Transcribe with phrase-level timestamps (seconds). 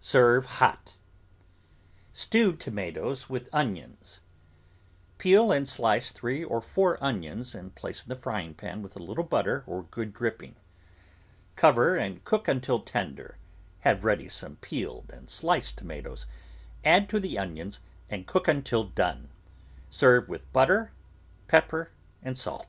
[0.00, 0.96] Serve hot.
[2.12, 4.20] STEWED TOMATOES WITH ONIONS
[5.16, 9.02] Peel and shce three or four onions and place in the frying pan with a
[9.02, 10.56] little butter or good drip ping;
[11.56, 13.38] cover and cook until tender;
[13.80, 16.26] have ready some peeled and sliced tomatoes,
[16.84, 17.80] add to the onions,
[18.10, 19.30] and cook until done;
[19.88, 20.92] season with butter,
[21.46, 21.92] pepper,
[22.22, 22.66] and salt.